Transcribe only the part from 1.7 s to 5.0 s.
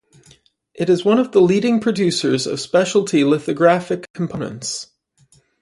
producers of specialty lithographic components.